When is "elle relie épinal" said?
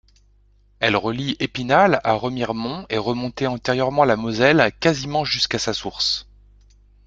0.79-2.01